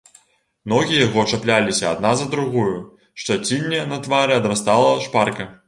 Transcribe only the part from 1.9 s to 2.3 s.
адна за